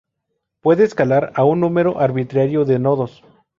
Puede 0.61 0.83
escalar 0.83 1.31
a 1.35 1.43
un 1.43 1.59
número 1.59 1.99
arbitrario 1.99 2.65
de 2.65 2.79
nodos. 2.79 3.23